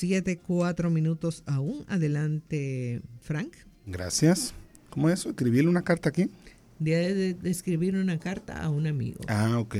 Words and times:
7, 0.00 0.38
4 0.38 0.88
minutos 0.88 1.42
aún. 1.44 1.84
Adelante, 1.86 3.02
Frank. 3.20 3.52
Gracias. 3.84 4.54
¿Cómo 4.88 5.10
es 5.10 5.20
eso? 5.20 5.28
¿Escribirle 5.28 5.68
una 5.68 5.82
carta 5.82 6.08
aquí? 6.08 6.30
Día 6.78 7.00
de, 7.00 7.34
de 7.34 7.50
escribir 7.50 7.94
una 7.94 8.18
carta 8.18 8.62
a 8.62 8.70
un 8.70 8.86
amigo. 8.86 9.20
Ah, 9.28 9.58
ok. 9.58 9.76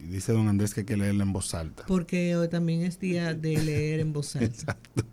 Dice 0.00 0.32
don 0.32 0.48
Andrés 0.48 0.74
que 0.74 0.80
hay 0.80 0.86
que 0.86 0.96
leerla 0.96 1.22
en 1.22 1.32
voz 1.32 1.54
alta. 1.54 1.84
Porque 1.86 2.34
hoy 2.34 2.48
también 2.48 2.82
es 2.82 2.98
día 2.98 3.32
de 3.32 3.56
leer 3.62 4.00
en 4.00 4.12
voz 4.12 4.34
alta. 4.34 4.46
Exacto. 4.46 5.04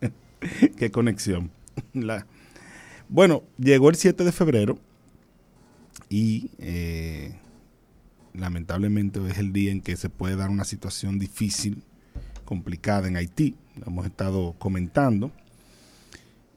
Qué 0.76 0.90
conexión. 0.90 1.52
La... 1.92 2.26
Bueno, 3.08 3.44
llegó 3.56 3.88
el 3.88 3.94
7 3.94 4.24
de 4.24 4.32
febrero 4.32 4.80
y 6.08 6.50
eh, 6.58 7.36
lamentablemente 8.34 9.24
es 9.30 9.38
el 9.38 9.52
día 9.52 9.70
en 9.70 9.80
que 9.80 9.96
se 9.96 10.10
puede 10.10 10.34
dar 10.34 10.50
una 10.50 10.64
situación 10.64 11.20
difícil, 11.20 11.84
complicada 12.44 13.06
en 13.06 13.14
Haití. 13.14 13.54
Hemos 13.84 14.06
estado 14.06 14.54
comentando. 14.58 15.32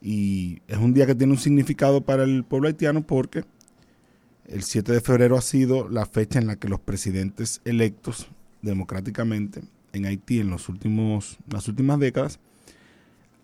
Y 0.02 0.62
es 0.68 0.78
un 0.78 0.94
día 0.94 1.06
que 1.06 1.16
tiene 1.16 1.34
un 1.34 1.40
significado 1.40 2.02
para 2.02 2.24
el 2.24 2.44
pueblo 2.44 2.68
haitiano 2.68 3.02
porque 3.02 3.44
el 4.48 4.64
7 4.64 4.94
de 4.94 5.02
febrero 5.02 5.38
ha 5.38 5.42
sido 5.42 5.90
la 5.90 6.06
fecha 6.06 6.40
en 6.40 6.48
la 6.48 6.56
que 6.56 6.70
los 6.70 6.80
presidentes 6.80 7.62
electos 7.66 8.28
democráticamente 8.62 9.62
en 9.94 10.06
Haití 10.06 10.40
en 10.40 10.50
los 10.50 10.70
últimos, 10.70 11.38
las 11.50 11.68
últimas 11.68 12.00
décadas 12.00 12.40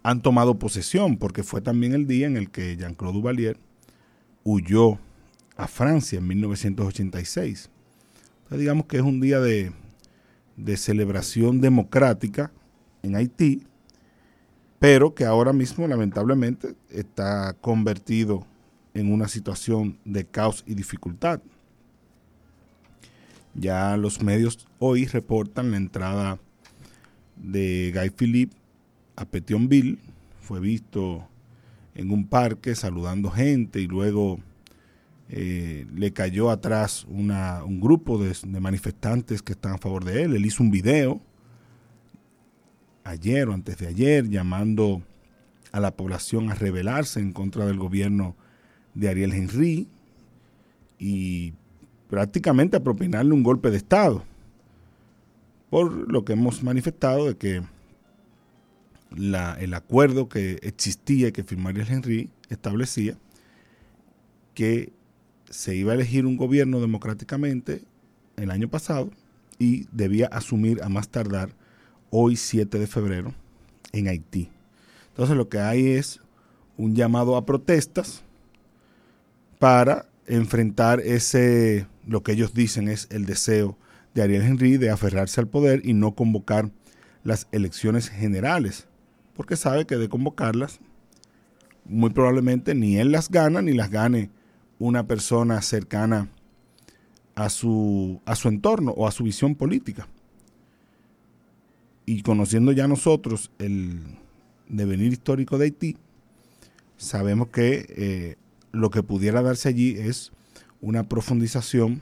han 0.03 0.21
tomado 0.21 0.59
posesión, 0.59 1.17
porque 1.17 1.43
fue 1.43 1.61
también 1.61 1.93
el 1.93 2.05
día 2.05 2.27
en 2.27 2.37
el 2.37 2.51
que 2.51 2.77
Jean-Claude 2.77 3.17
Duvalier 3.17 3.57
huyó 4.43 4.99
a 5.57 5.67
Francia 5.67 6.19
en 6.19 6.27
1986. 6.27 7.69
Entonces 8.35 8.59
digamos 8.59 8.85
que 8.85 8.97
es 8.97 9.03
un 9.03 9.19
día 9.19 9.39
de, 9.39 9.71
de 10.57 10.77
celebración 10.77 11.59
democrática 11.59 12.51
en 13.05 13.15
Haití, 13.15 13.63
pero 14.79 15.15
que 15.15 15.25
ahora 15.25 15.53
mismo 15.53 15.87
lamentablemente 15.87 16.75
está 16.89 17.53
convertido 17.61 18.45
en 18.93 19.11
una 19.11 19.27
situación 19.27 19.97
de 20.05 20.25
caos 20.25 20.63
y 20.65 20.73
dificultad. 20.73 21.41
Ya 23.53 23.95
los 23.97 24.21
medios 24.21 24.67
hoy 24.79 25.05
reportan 25.05 25.71
la 25.71 25.77
entrada 25.77 26.39
de 27.37 27.93
Guy 27.95 28.09
Philippe 28.09 28.55
a 29.15 29.25
Petionville, 29.25 29.97
fue 30.41 30.59
visto 30.59 31.27
en 31.93 32.11
un 32.11 32.27
parque 32.27 32.75
saludando 32.75 33.31
gente 33.31 33.79
y 33.79 33.87
luego 33.87 34.39
eh, 35.29 35.87
le 35.95 36.11
cayó 36.11 36.51
atrás 36.51 37.05
un 37.09 37.79
grupo 37.79 38.17
de, 38.17 38.35
de, 38.45 38.59
manifestantes 38.59 39.41
que 39.41 39.53
están 39.53 39.73
a 39.73 39.77
favor 39.77 40.03
de 40.03 40.23
él. 40.23 40.35
Él 40.35 40.45
hizo 40.45 40.61
un 40.61 40.71
video 40.71 41.21
ayer 43.05 43.47
o 43.47 43.53
antes 43.53 43.77
de 43.77 43.87
ayer 43.87 44.27
llamando 44.29 45.01
a 45.71 45.79
la 45.79 45.95
población 45.95 46.51
a 46.51 46.55
rebelarse 46.55 47.19
en 47.21 47.31
contra 47.31 47.65
del 47.65 47.77
gobierno 47.77 48.35
de 48.93 49.09
Ariel 49.09 49.33
Henry 49.33 49.87
y 50.99 51.53
prácticamente 52.09 52.77
a 52.77 52.83
propinarle 52.83 53.33
un 53.33 53.43
golpe 53.43 53.71
de 53.71 53.77
Estado. 53.77 54.23
Por 55.69 56.11
lo 56.11 56.25
que 56.25 56.33
hemos 56.33 56.63
manifestado 56.63 57.27
de 57.27 57.37
que 57.37 57.63
el 59.15 59.73
acuerdo 59.73 60.27
que 60.27 60.59
existía 60.61 61.29
y 61.29 61.31
que 61.31 61.43
firmó 61.43 61.69
Ariel 61.69 61.87
Henry 61.89 62.29
establecía 62.49 63.17
que 64.53 64.93
se 65.49 65.75
iba 65.75 65.91
a 65.91 65.95
elegir 65.95 66.25
un 66.25 66.37
gobierno 66.37 66.81
democráticamente 66.81 67.83
el 68.35 68.51
año 68.51 68.67
pasado 68.69 69.11
y 69.59 69.87
debía 69.91 70.27
asumir 70.27 70.81
a 70.83 70.89
más 70.89 71.09
tardar 71.09 71.49
hoy 72.17 72.37
7 72.37 72.79
de 72.79 72.87
febrero 72.87 73.33
en 73.91 74.07
Haití. 74.07 74.49
Entonces 75.09 75.35
lo 75.35 75.49
que 75.49 75.59
hay 75.59 75.89
es 75.89 76.21
un 76.77 76.95
llamado 76.95 77.35
a 77.35 77.45
protestas 77.45 78.23
para 79.59 80.07
enfrentar 80.25 81.01
ese, 81.01 81.87
lo 82.07 82.23
que 82.23 82.31
ellos 82.31 82.53
dicen 82.53 82.87
es 82.87 83.07
el 83.11 83.25
deseo 83.25 83.77
de 84.13 84.21
Ariel 84.21 84.43
Henry 84.43 84.77
de 84.77 84.91
aferrarse 84.91 85.41
al 85.41 85.49
poder 85.49 85.81
y 85.85 85.93
no 85.93 86.15
convocar 86.15 86.71
las 87.25 87.47
elecciones 87.51 88.07
generales, 88.07 88.87
porque 89.35 89.57
sabe 89.57 89.85
que 89.85 89.97
de 89.97 90.07
convocarlas, 90.07 90.79
muy 91.83 92.11
probablemente 92.11 92.75
ni 92.75 92.97
él 92.97 93.11
las 93.11 93.29
gana 93.29 93.61
ni 93.61 93.73
las 93.73 93.89
gane 93.89 94.29
una 94.79 95.05
persona 95.05 95.61
cercana 95.61 96.29
a 97.35 97.49
su, 97.49 98.21
a 98.23 98.35
su 98.35 98.47
entorno 98.47 98.91
o 98.91 99.05
a 99.05 99.11
su 99.11 99.25
visión 99.25 99.55
política. 99.55 100.07
Y 102.05 102.21
conociendo 102.21 102.71
ya 102.71 102.87
nosotros 102.87 103.51
el 103.57 104.01
devenir 104.67 105.11
histórico 105.11 105.57
de 105.57 105.65
Haití, 105.65 105.97
sabemos 106.97 107.49
que 107.49 107.85
eh, 107.89 108.35
lo 108.71 108.89
que 108.89 109.03
pudiera 109.03 109.41
darse 109.41 109.69
allí 109.69 109.97
es 109.97 110.31
una 110.81 111.07
profundización 111.07 112.01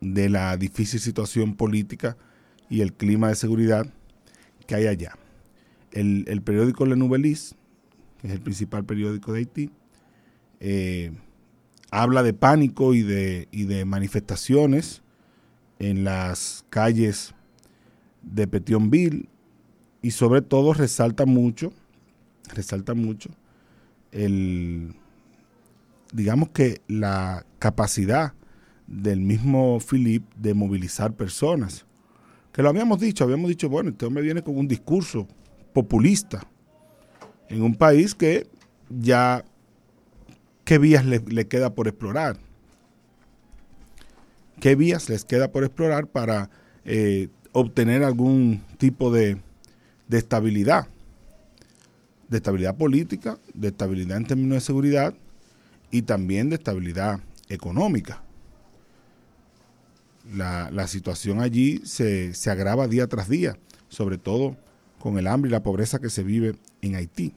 de 0.00 0.28
la 0.28 0.56
difícil 0.56 1.00
situación 1.00 1.54
política 1.54 2.16
y 2.68 2.80
el 2.80 2.92
clima 2.92 3.28
de 3.28 3.36
seguridad 3.36 3.86
que 4.66 4.74
hay 4.74 4.86
allá. 4.86 5.16
El, 5.92 6.24
el 6.26 6.42
periódico 6.42 6.86
Le 6.86 6.96
Nouvelis, 6.96 7.54
que 8.20 8.28
es 8.28 8.32
el 8.32 8.40
principal 8.40 8.84
periódico 8.84 9.32
de 9.32 9.38
Haití, 9.38 9.70
eh, 10.60 11.12
habla 11.90 12.22
de 12.22 12.32
pánico 12.32 12.94
y 12.94 13.02
de, 13.02 13.48
y 13.52 13.64
de 13.64 13.84
manifestaciones 13.84 15.02
en 15.78 16.04
las 16.04 16.64
calles 16.70 17.34
de 18.24 18.46
Petionville 18.46 19.28
y 20.02 20.10
sobre 20.10 20.42
todo 20.42 20.74
resalta 20.74 21.26
mucho, 21.26 21.72
resalta 22.54 22.94
mucho 22.94 23.30
el, 24.14 24.94
digamos 26.12 26.50
que 26.50 26.80
la 26.86 27.44
capacidad 27.58 28.34
del 28.86 29.20
mismo 29.20 29.78
Philip 29.80 30.24
de 30.36 30.54
movilizar 30.54 31.14
personas. 31.14 31.84
Que 32.52 32.62
lo 32.62 32.68
habíamos 32.68 33.00
dicho, 33.00 33.24
habíamos 33.24 33.48
dicho, 33.48 33.68
bueno, 33.68 33.90
este 33.90 34.06
hombre 34.06 34.22
viene 34.22 34.42
con 34.42 34.56
un 34.56 34.68
discurso 34.68 35.26
populista 35.72 36.46
en 37.48 37.62
un 37.62 37.74
país 37.74 38.14
que 38.14 38.46
ya, 38.88 39.44
¿qué 40.64 40.78
vías 40.78 41.04
le, 41.04 41.48
queda 41.48 41.74
por 41.74 41.88
explorar? 41.88 42.38
¿Qué 44.60 44.76
vías 44.76 45.08
les 45.08 45.24
queda 45.24 45.50
por 45.50 45.64
explorar 45.64 46.06
para 46.06 46.48
eh, 46.84 47.28
obtener 47.54 48.04
algún 48.04 48.60
tipo 48.76 49.10
de, 49.10 49.38
de 50.08 50.18
estabilidad? 50.18 50.88
de 52.28 52.38
estabilidad 52.38 52.76
política, 52.76 53.38
de 53.52 53.68
estabilidad 53.68 54.16
en 54.16 54.26
términos 54.26 54.56
de 54.56 54.60
seguridad 54.60 55.14
y 55.90 56.02
también 56.02 56.50
de 56.50 56.56
estabilidad 56.56 57.20
económica. 57.48 58.22
La, 60.32 60.88
situación 60.88 61.40
allí 61.40 61.82
se, 61.84 62.34
se, 62.34 62.50
agrava 62.50 62.88
día 62.88 63.06
tras 63.06 63.28
día, 63.28 63.58
sobre 63.88 64.16
todo 64.16 64.56
con 64.98 65.18
el 65.18 65.26
hambre 65.26 65.50
y 65.50 65.52
la 65.52 65.62
pobreza 65.62 66.00
que 66.00 66.08
se 66.08 66.22
vive 66.22 66.56
en 66.80 66.96
Haití. 66.96 67.34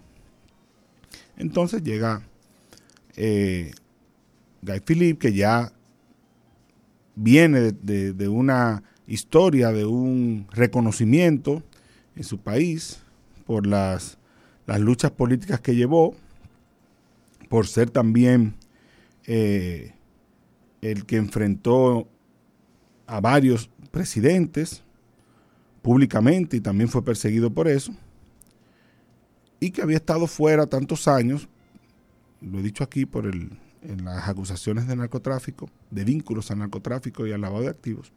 Entonces 1.35 1.83
llega 1.83 2.21
eh, 3.17 3.73
Guy 4.61 4.79
Philippe, 4.79 5.19
que 5.19 5.33
ya 5.33 5.73
viene 7.15 7.73
de, 7.73 8.13
de 8.13 8.27
una 8.29 8.83
historia, 9.07 9.71
de 9.71 9.85
un 9.85 10.47
reconocimiento 10.51 11.63
en 12.15 12.23
su 12.23 12.39
país 12.39 12.99
por 13.45 13.65
las 13.65 14.17
las 14.67 14.81
luchas 14.81 15.11
políticas 15.11 15.61
que 15.61 15.75
llevó, 15.75 16.13
por 17.49 17.65
ser 17.65 17.89
también 17.89 18.53
eh, 19.25 19.93
el 20.81 21.05
que 21.05 21.15
enfrentó 21.15 22.07
a 23.07 23.21
varios 23.21 23.69
presidentes 23.89 24.83
públicamente 25.81 26.57
y 26.57 26.61
también 26.61 26.89
fue 26.89 27.03
perseguido 27.03 27.49
por 27.49 27.69
eso, 27.69 27.93
y 29.61 29.71
que 29.71 29.81
había 29.81 29.97
estado 29.97 30.27
fuera 30.27 30.67
tantos 30.67 31.07
años, 31.07 31.47
lo 32.41 32.59
he 32.59 32.61
dicho 32.61 32.83
aquí 32.83 33.05
por 33.05 33.25
el, 33.25 33.57
en 33.81 34.03
las 34.03 34.27
acusaciones 34.27 34.85
de 34.85 34.97
narcotráfico, 34.97 35.69
de 35.89 36.03
vínculos 36.03 36.51
al 36.51 36.59
narcotráfico 36.59 37.25
y 37.25 37.31
al 37.31 37.39
lavado 37.39 37.63
de 37.63 37.69
activos, 37.69 38.11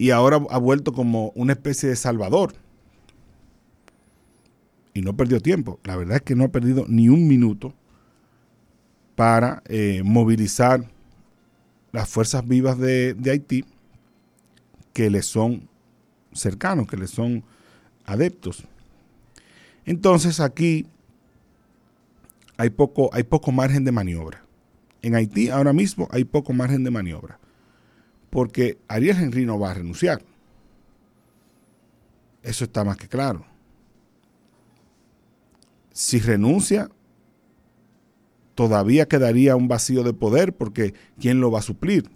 y 0.00 0.12
ahora 0.12 0.40
ha 0.48 0.56
vuelto 0.56 0.94
como 0.94 1.30
una 1.34 1.52
especie 1.52 1.90
de 1.90 1.94
salvador 1.94 2.54
y 4.94 5.02
no 5.02 5.14
perdió 5.14 5.42
tiempo. 5.42 5.78
La 5.84 5.94
verdad 5.94 6.16
es 6.16 6.22
que 6.22 6.34
no 6.34 6.44
ha 6.44 6.48
perdido 6.48 6.86
ni 6.88 7.10
un 7.10 7.28
minuto 7.28 7.74
para 9.14 9.62
eh, 9.66 10.00
movilizar 10.02 10.86
las 11.92 12.08
fuerzas 12.08 12.48
vivas 12.48 12.78
de, 12.78 13.12
de, 13.12 13.30
Haití 13.30 13.66
que 14.94 15.10
le 15.10 15.20
son 15.20 15.68
cercanos, 16.32 16.88
que 16.88 16.96
le 16.96 17.06
son 17.06 17.44
adeptos. 18.06 18.64
Entonces 19.84 20.40
aquí 20.40 20.86
hay 22.56 22.70
poco, 22.70 23.10
hay 23.12 23.24
poco 23.24 23.52
margen 23.52 23.84
de 23.84 23.92
maniobra. 23.92 24.46
En 25.02 25.14
Haití 25.14 25.50
ahora 25.50 25.74
mismo 25.74 26.08
hay 26.10 26.24
poco 26.24 26.54
margen 26.54 26.84
de 26.84 26.90
maniobra. 26.90 27.39
Porque 28.30 28.78
Ariel 28.86 29.16
Henry 29.18 29.44
no 29.44 29.58
va 29.58 29.72
a 29.72 29.74
renunciar. 29.74 30.22
eso 32.42 32.64
está 32.64 32.84
más 32.84 32.96
que 32.96 33.08
claro. 33.08 33.44
Si 35.92 36.18
renuncia, 36.20 36.88
todavía 38.54 39.06
quedaría 39.06 39.56
un 39.56 39.68
vacío 39.68 40.02
de 40.02 40.12
poder 40.12 40.54
porque 40.54 40.94
¿quién 41.18 41.40
lo 41.40 41.50
va 41.50 41.58
a 41.58 41.62
suplir? 41.62 42.08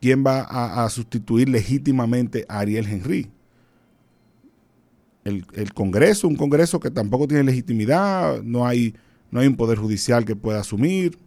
¿Quién 0.00 0.24
va 0.24 0.40
a, 0.40 0.88
sustituir 0.90 1.48
legítimamente 1.48 2.44
a 2.48 2.60
Ariel 2.60 2.86
Henry? 2.86 3.30
El, 5.24 5.44
el, 5.54 5.74
Congreso, 5.74 6.28
un 6.28 6.36
Congreso 6.36 6.78
que 6.78 6.90
tampoco 6.90 7.26
tiene 7.26 7.42
legitimidad, 7.42 8.42
no 8.42 8.66
hay, 8.66 8.94
no 9.30 9.40
hay 9.40 9.46
un 9.46 9.56
poder 9.56 9.78
judicial 9.78 10.24
que 10.24 10.36
pueda 10.36 10.60
asumir, 10.60 11.18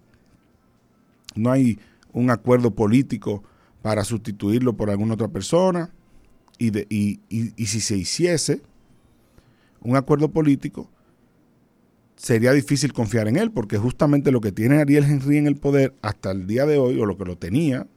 no 1.35 1.51
hay 1.51 1.79
un 2.13 2.29
acuerdo 2.29 2.71
político 2.71 3.43
para 3.81 4.03
sustituirlo 4.03 4.73
por 4.73 4.89
alguna 4.89 5.15
otra 5.15 5.27
persona. 5.27 5.93
Y, 6.57 6.69
de, 6.69 6.85
y, 6.89 7.19
y, 7.29 7.65
si 7.65 7.81
se 7.81 7.97
hiciese 7.97 8.61
un 9.81 9.95
acuerdo 9.95 10.29
político, 10.29 10.89
sería 12.15 12.53
difícil 12.53 12.93
confiar 12.93 13.27
en 13.27 13.37
él, 13.37 13.51
porque 13.51 13.79
justamente 13.79 14.31
lo 14.31 14.41
que 14.41 14.51
tiene 14.51 14.79
Ariel 14.79 15.05
Henry 15.05 15.37
en 15.37 15.47
el 15.47 15.55
poder 15.55 15.95
hasta 16.03 16.29
el 16.29 16.45
día 16.45 16.67
de 16.67 16.77
hoy, 16.77 16.99
o 16.99 17.07
lo 17.07 17.17
que 17.17 17.25
lo 17.25 17.35
tenía 17.35 17.87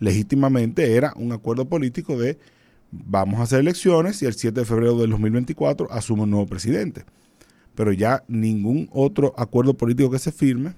legítimamente, 0.00 0.96
era 0.96 1.14
un 1.16 1.32
acuerdo 1.32 1.66
político 1.66 2.18
de 2.18 2.38
vamos 2.90 3.40
a 3.40 3.44
hacer 3.44 3.60
elecciones 3.60 4.20
y 4.22 4.26
el 4.26 4.34
7 4.34 4.60
de 4.60 4.66
febrero 4.66 4.98
del 4.98 5.10
2024 5.10 5.90
asume 5.90 6.24
un 6.24 6.30
nuevo 6.30 6.46
presidente. 6.46 7.06
Pero 7.74 7.90
ya 7.92 8.22
ningún 8.28 8.90
otro 8.92 9.32
acuerdo 9.38 9.74
político 9.74 10.10
que 10.10 10.18
se 10.18 10.30
firme 10.30 10.74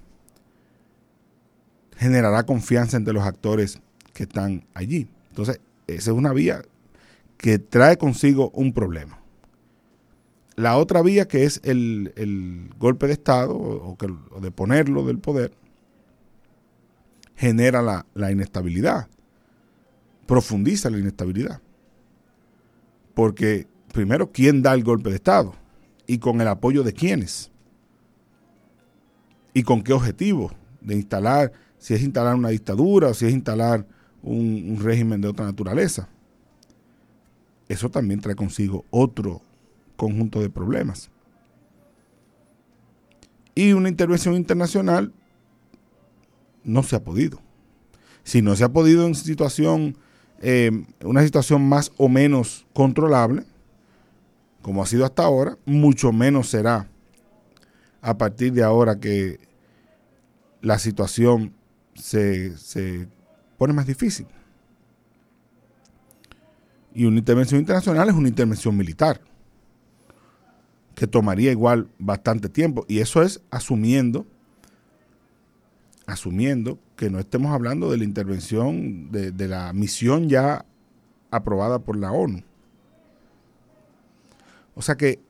generará 1.97 2.45
confianza 2.45 2.97
entre 2.97 3.15
los 3.15 3.25
actores 3.25 3.81
que 4.13 4.25
están 4.25 4.65
allí. 4.75 5.09
Entonces, 5.31 5.61
esa 5.87 6.11
es 6.11 6.17
una 6.17 6.33
vía 6.33 6.63
que 7.37 7.59
trae 7.59 7.97
consigo 7.97 8.51
un 8.51 8.73
problema. 8.73 9.21
La 10.55 10.79
otra 10.79 11.03
vía 11.03 11.29
que 11.29 11.45
es 11.45 11.61
el, 11.65 12.71
golpe 12.79 13.07
de 13.07 13.13
Estado 13.13 13.55
o, 13.55 13.97
que, 13.97 14.09
de 14.41 14.51
ponerlo 14.51 15.05
del 15.05 15.19
poder 15.19 15.53
genera 17.35 17.83
la, 17.83 18.07
la 18.15 18.33
inestabilidad, 18.33 19.09
profundiza 20.27 20.89
la 20.89 20.99
inestabilidad. 20.99 21.61
Porque 23.13 23.67
primero, 23.93 24.33
¿quién 24.33 24.63
da 24.63 24.73
el 24.73 24.83
golpe 24.83 25.11
de 25.11 25.17
Estado? 25.17 25.55
¿Y 26.07 26.19
con 26.19 26.41
el 26.41 26.49
apoyo 26.49 26.83
de 26.83 26.95
quiénes? 26.95 27.51
¿Y 29.53 29.63
con 29.63 29.83
qué 29.83 29.93
objetivo? 29.93 30.53
De 30.81 30.95
instalar 30.95 31.53
si 31.79 31.95
es 31.95 32.03
instalar 32.03 32.35
una 32.35 32.49
dictadura 32.49 33.09
o 33.09 33.15
si 33.15 33.27
es 33.27 33.33
instalar 33.33 33.87
un, 34.23 34.79
régimen 34.81 35.21
de 35.21 35.29
otra 35.29 35.45
naturaleza. 35.45 36.09
Eso 37.69 37.91
también 37.91 38.21
trae 38.21 38.35
consigo 38.35 38.85
otro 38.91 39.43
conjunto 39.97 40.41
de 40.41 40.51
problemas. 40.51 41.11
Y 43.55 43.73
una 43.73 43.89
intervención 43.89 44.35
internacional 44.35 45.13
no 46.63 46.83
se 46.83 46.97
ha 46.97 47.03
podido. 47.03 47.41
Si 48.23 48.43
no 48.43 48.55
se 48.57 48.65
ha 48.65 48.69
podido 48.69 49.07
en 49.07 49.15
situación, 49.15 49.97
eh, 50.41 50.71
una 51.05 51.23
situación 51.23 51.67
más 51.67 51.93
o 51.97 52.09
menos 52.09 52.67
controlable, 52.73 53.45
como 54.63 54.83
ha 54.83 54.87
sido 54.87 55.05
hasta 55.05 55.25
ahora, 55.25 55.57
mucho 55.65 56.13
menos 56.13 56.49
será 56.49 56.89
a 58.03 58.19
partir 58.19 58.53
de 58.53 58.63
ahora 58.63 59.01
que 59.01 59.41
la 60.61 60.79
situación 60.79 61.53
se, 61.99 63.09
pone 63.59 63.73
más 63.73 63.87
difícil. 63.87 64.27
Y 66.95 67.05
una 67.05 67.19
intervención 67.19 67.61
internacional 67.61 68.09
es 68.09 68.15
una 68.15 68.29
intervención 68.29 68.77
militar, 68.77 69.21
que 70.95 71.07
tomaría 71.07 71.51
igual 71.51 71.89
bastante 71.99 72.49
tiempo. 72.49 72.87
Y 72.89 73.01
eso 73.01 73.23
es 73.23 73.43
asumiendo, 73.51 74.27
asumiendo 76.07 76.79
que 76.97 77.11
no 77.11 77.19
estemos 77.19 77.53
hablando 77.53 77.91
de 77.91 77.99
la 77.99 78.05
intervención, 78.05 79.11
de, 79.11 79.31
de 79.31 79.49
la 79.49 79.73
misión 79.75 80.29
ya 80.29 80.65
aprobada 81.31 81.81
por 81.81 81.97
la 81.99 82.13
ONU. 82.13 82.43
O 84.75 84.81
sea 84.81 84.97
que 84.97 85.21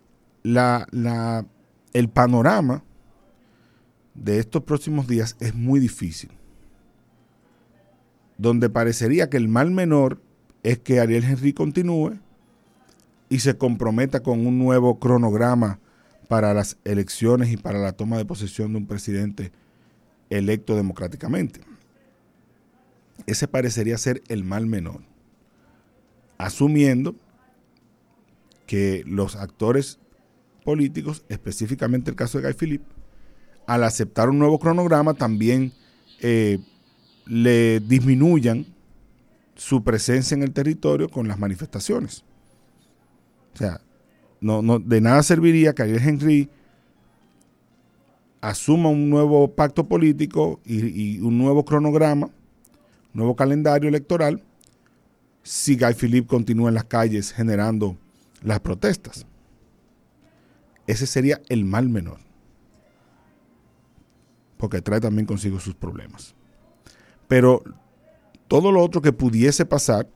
la, 0.45 0.87
la, 0.93 1.45
el 1.93 2.09
panorama 2.09 2.85
de 4.15 4.39
estos 4.39 4.63
próximos 4.63 5.09
días 5.09 5.37
es 5.41 5.55
muy 5.55 5.81
difícil 5.81 6.31
donde 8.39 8.69
parecería 8.69 9.31
que 9.31 9.37
el 9.37 9.49
mal 9.49 9.71
menor 9.71 10.21
es 10.63 10.79
que 10.79 11.01
Ariel 11.01 11.25
Henry 11.25 11.53
continúe 11.53 12.19
y 13.29 13.41
se 13.41 13.57
comprometa 13.57 14.23
con 14.23 14.47
un 14.47 14.59
nuevo 14.59 14.99
cronograma 14.99 15.79
para 16.29 16.55
las 16.55 16.77
elecciones 16.85 17.51
y 17.51 17.57
para 17.57 17.79
la 17.79 17.93
toma 17.93 18.19
de 18.19 18.25
posesión 18.25 18.73
de 18.73 18.79
un 18.79 18.87
presidente 18.87 19.53
electo 20.31 20.77
democráticamente. 20.77 21.61
Ese 23.27 23.49
parecería 23.49 23.97
ser 23.99 24.23
el 24.29 24.45
mal 24.45 24.67
menor, 24.67 25.01
asumiendo 26.39 27.17
que 28.67 29.03
los 29.07 29.37
actores 29.37 29.99
políticos, 30.65 31.25
específicamente 31.29 32.11
el 32.11 32.17
caso 32.17 32.39
de 32.39 32.45
Guy 32.45 32.55
Philippe, 32.55 32.87
al 33.67 33.85
aceptar 33.85 34.29
un 34.29 34.39
nuevo 34.39 34.59
cronograma 34.59 35.15
también 35.15 35.73
eh, 36.21 36.59
le 37.27 37.81
disminuyan 37.81 38.67
su 39.57 39.83
presencia 39.83 40.35
en 40.35 40.43
el 40.43 40.53
territorio 40.53 41.09
con 41.09 41.29
las 41.29 41.39
manifestaciones. 41.39 42.25
O 43.55 43.59
sea, 43.59 43.81
no, 44.41 44.63
no, 44.63 44.79
de 44.79 45.01
nada 45.01 45.23
serviría 45.23 45.75
que 45.75 45.83
Ariel 45.83 46.03
Henry 46.03 46.51
asuma 48.41 48.91
un 48.91 49.11
nuevo 49.11 49.53
pacto 49.55 49.89
político 49.89 50.61
y, 50.65 51.19
un 51.21 51.39
nuevo 51.39 51.65
cronograma, 51.65 52.31
nuevo 53.13 53.35
calendario 53.35 53.89
electoral, 53.89 54.43
si 55.43 55.77
Guy 55.77 55.95
Philippe 55.95 56.29
continúa 56.29 56.69
en 56.69 56.75
las 56.75 56.85
calles 56.85 57.33
generando 57.33 57.97
las 58.43 58.61
protestas. 58.61 59.27
Ese 60.87 61.07
sería 61.07 61.41
el 61.49 61.65
mal 61.65 61.89
menor, 61.89 62.19
porque 64.59 64.83
trae 64.83 65.01
también 65.01 65.27
consigo 65.27 65.59
sus 65.59 65.75
problemas. 65.75 66.35
Pero 67.29 67.63
todo 68.49 68.73
lo 68.73 68.83
otro 68.83 69.03
que 69.03 69.13
pudiese 69.13 69.67
pasar, 69.67 70.09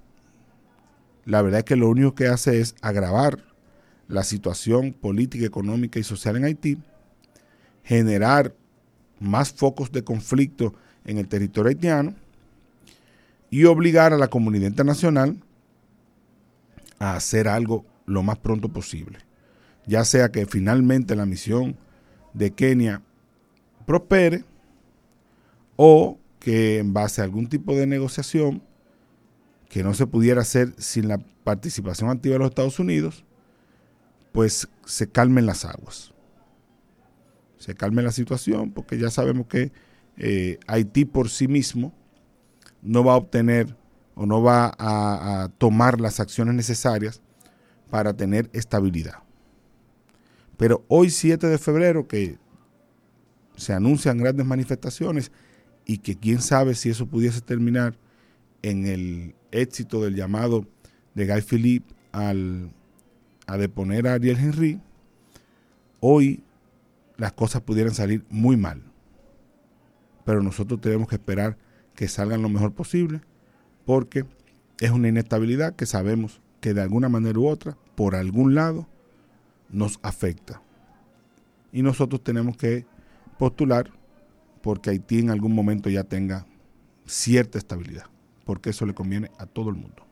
la 1.25 1.43
verdad 1.43 1.61
es 1.61 1.65
que 1.65 1.77
lo 1.77 1.89
único 1.89 2.15
que 2.15 2.29
hace 2.29 2.61
es 2.61 2.75
agravar 2.81 3.39
la 4.09 4.25
situación 4.25 4.93
política, 4.93 5.47
económica 5.47 5.99
y 5.99 6.05
social 6.05 6.37
en 6.37 6.45
Haití, 6.45 6.79
generar 7.83 8.55
más 9.19 9.53
focos 9.53 9.93
de 9.93 10.03
conflicto 10.03 10.75
en 11.05 11.19
el 11.19 11.29
territorio 11.29 11.69
haitiano 11.69 12.15
y 13.51 13.65
obligar 13.65 14.13
a 14.13 14.19
la 14.19 14.29
comunidad 14.29 14.69
internacional 14.69 15.37
a 16.99 17.15
hacer 17.15 17.49
algo 17.49 17.85
lo 18.07 18.23
más 18.23 18.39
pronto 18.39 18.69
posible. 18.69 19.19
Ya 19.87 20.05
sea 20.05 20.31
que 20.31 20.47
finalmente 20.47 21.17
la 21.17 21.27
misión 21.27 21.77
de 22.33 22.53
Kenia 22.53 23.03
prospere 23.87 24.45
o 25.77 26.20
que 26.41 26.79
en 26.79 26.93
base 26.93 27.21
a 27.21 27.25
algún 27.25 27.49
tipo 27.49 27.77
de 27.77 27.87
negociación 27.87 28.63
que 29.69 29.85
no 29.85 29.95
se 29.95 30.07
pudiera 30.07 30.41
hacer 30.41 30.75
sin 30.79 31.07
la 31.07 31.19
participación 31.45 32.11
activa 32.11 32.35
de 32.35 32.39
los 32.41 32.49
Estados 32.49 32.81
Unidos, 32.81 33.25
pues 34.33 34.69
se 34.85 35.09
calmen 35.09 35.47
las 35.47 35.65
aguas. 35.65 36.13
Se 37.59 37.75
calme 37.75 38.03
la 38.03 38.11
situación 38.11 38.73
porque 38.73 38.99
ya 38.99 39.11
sabemos 39.11 39.47
que 39.47 39.71
eh, 40.17 40.59
Haití 40.67 41.05
por 41.05 41.29
sí 41.29 41.47
mismo 41.47 41.95
no 42.83 43.05
va 43.05 43.13
a 43.13 43.17
obtener 43.17 43.77
o 44.15 44.27
no 44.27 44.43
va 44.43 44.75
a, 44.79 45.45
a 45.45 45.49
tomar 45.51 46.01
las 46.01 46.21
acciones 46.21 46.55
necesarias 46.55 47.21
para 47.91 48.15
tener 48.15 48.49
estabilidad. 48.53 49.23
Pero 50.57 50.85
hoy 50.89 51.11
7 51.11 51.47
de 51.47 51.59
febrero 51.59 52.09
que 52.09 52.39
se 53.57 53.75
anuncian 53.75 54.19
grandes 54.19 54.47
manifestaciones, 54.47 55.31
y 55.85 55.99
que 55.99 56.17
quién 56.17 56.41
sabe 56.41 56.75
si 56.75 56.91
eso 56.91 57.07
pudiese 57.07 57.41
terminar 57.41 57.97
en 58.63 58.87
el 58.87 59.35
éxito 59.51 60.03
del 60.03 60.15
llamado 60.15 60.67
de 61.15 61.27
Guy 61.27 61.43
Philippe 61.43 61.95
al, 62.13 62.71
a 63.47 63.57
deponer 63.57 64.07
a 64.07 64.15
Ariel 64.15 64.39
Henry, 64.39 64.81
hoy 66.01 66.43
las 67.17 67.33
cosas 67.33 67.63
pudieran 67.63 67.95
salir 67.95 68.25
muy 68.31 68.57
mal. 68.57 68.83
Pero 70.25 70.43
nosotros 70.43 70.81
tenemos 70.81 71.09
que 71.09 71.17
esperar 71.17 71.57
que 71.95 72.09
salgan 72.09 72.43
lo 72.43 72.49
mejor 72.49 72.73
posible 72.73 73.21
porque 73.85 74.25
es 74.79 74.91
una 74.91 75.09
inestabilidad 75.09 75.75
que 75.75 75.87
sabemos 75.87 76.41
que 76.61 76.75
de 76.75 76.83
alguna 76.83 77.09
manera 77.09 77.39
u 77.39 77.47
otra, 77.47 77.77
por 77.95 78.15
algún 78.15 78.55
lado, 78.55 78.87
nos 79.71 79.99
afecta. 80.03 80.63
Y 81.73 81.83
nosotros 81.83 82.23
tenemos 82.23 82.57
que 82.57 82.87
postular 83.39 83.91
porque 84.63 84.91
Haití 84.91 85.19
en 85.19 85.31
algún 85.31 85.55
momento 85.55 85.89
ya 85.91 86.05
tenga 86.05 86.47
cierta 87.07 87.59
estabilidad, 87.59 88.05
porque 88.45 88.71
eso 88.71 88.87
le 88.87 88.95
conviene 88.95 89.31
a 89.39 89.47
todo 89.47 89.71
el 89.71 89.77
mundo. 89.77 90.07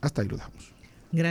Hasta 0.00 0.22
ahí 0.22 0.28
lo 0.28 0.36
dejamos. 0.36 0.74
Gracias. 1.12 1.28